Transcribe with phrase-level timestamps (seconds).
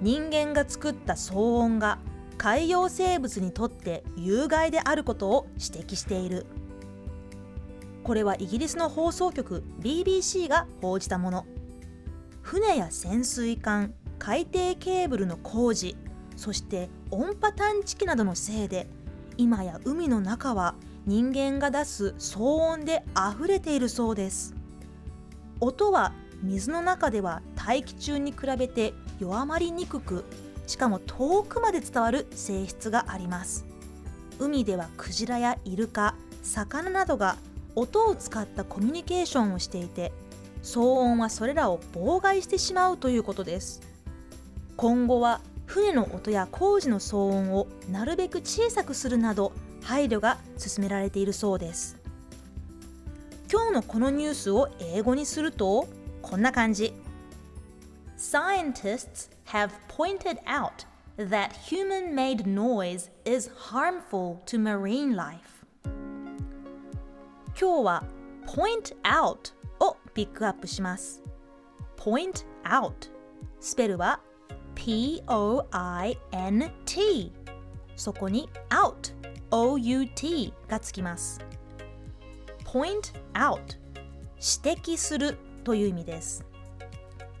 [0.00, 1.98] 人間が作った騒音が
[2.38, 6.46] 海洋生物にとって有害であることを指摘している。
[8.02, 11.46] これはイギリスの放送局 BBC が報じたもの。
[12.40, 15.96] 船や潜水艦海底ケーブルの工事
[16.36, 18.88] そして音波探知機などのせいで
[19.36, 20.74] 今や海の中は
[21.06, 22.40] 人間が出す騒
[22.72, 24.54] 音であふれているそうです。
[25.60, 30.24] 音は水の中では大気中に比べて弱まりにくく
[30.66, 33.66] しかも遠くまで伝わる性質があります。
[34.38, 37.36] 海ではクジラやイルカ魚などが
[37.76, 40.12] 音を使ったコミュニケーションをしていて
[40.62, 43.82] 騒音はそれらを妨害してしまうということです。
[44.76, 49.52] 今後は船の音や工事の騒音をなるべく小さくするなど
[49.82, 51.98] 配慮が進められているそうです。
[53.52, 55.86] 今日のこのニュースを英語にすると
[56.22, 56.94] こんな感じ。
[58.20, 60.84] Scientists have pointed out
[61.16, 65.64] that human-made noise is harmful to marine life
[67.58, 68.04] 今日は
[68.46, 71.22] point out をピックアップします
[71.96, 72.92] point out
[73.58, 74.20] スペルは
[74.74, 75.22] P-O-I-N-T
[77.96, 79.14] そこに out
[79.50, 81.40] O-U-T がつきます
[82.66, 83.78] point out
[84.36, 86.44] 指摘するという意味です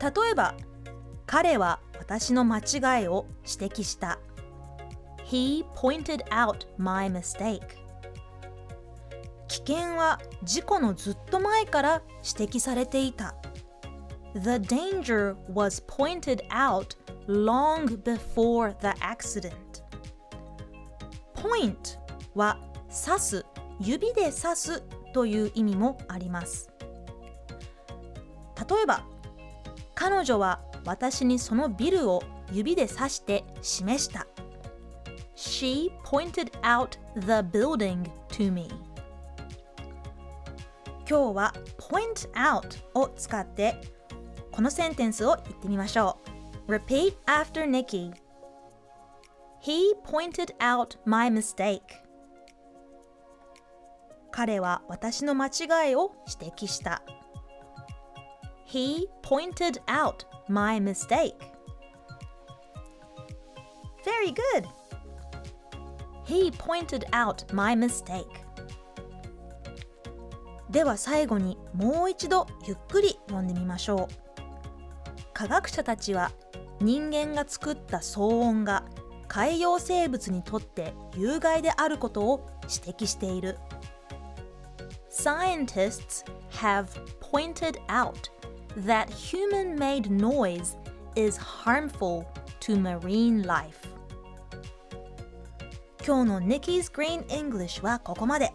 [0.00, 0.54] 例えば
[1.28, 4.18] 彼は私の間違いを指摘した
[5.26, 7.60] He pointed out my mistake
[9.48, 12.02] 危険は事故のずっと前から
[12.38, 13.34] 指摘されていた
[14.32, 19.52] The danger was pointed out long before the accident
[21.34, 21.98] point
[22.34, 22.58] は
[22.88, 23.46] 指す
[23.78, 24.82] 指で指す
[25.12, 26.70] という意味もあります
[28.66, 29.04] 例えば
[29.94, 34.26] 彼女は私にそのビルを指で指して示した
[35.36, 38.68] She pointed out the building to me
[41.06, 43.76] 今日は point out を使って
[44.50, 46.16] このセンテンスを言ってみましょ
[46.66, 48.10] う Repeat after Nikki
[49.60, 51.82] He pointed out my mistake
[54.30, 57.02] 彼は私の間違いを指摘した
[58.66, 61.34] He pointed out my mistake
[64.04, 64.66] Very good
[66.24, 68.26] He pointed out my mistake
[70.70, 74.14] では最後にもう一度ゆっくり読んでみましょう
[75.32, 76.32] 科学者たちは
[76.80, 78.84] 人間が作った騒音が
[79.28, 83.58] 海洋生物にとって有害であることを指摘している
[85.10, 86.88] Scientists have
[87.20, 88.30] pointed out
[88.76, 90.76] that human-made noise
[91.16, 92.24] is harmful
[92.60, 93.88] to marine life
[96.04, 98.52] 今日の Nikki's Green English はここまで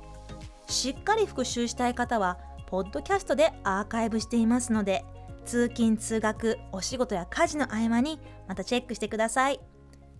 [0.68, 5.06] しっかり復習したい方はポッドキャストでアーカイブしていますので
[5.46, 9.60] 通勤通学お仕事や家事の合間にまたチェックしてください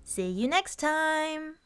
[0.06, 1.63] See you next time!